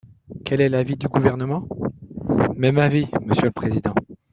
Quel 0.45 0.61
est 0.61 0.69
l’avis 0.69 0.97
du 0.97 1.07
Gouvernement? 1.07 1.67
Même 2.55 2.79
avis, 2.79 3.05
monsieur 3.23 3.45
le 3.45 3.51
président. 3.51 3.93